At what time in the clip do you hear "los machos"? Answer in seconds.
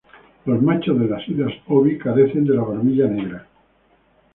0.47-0.99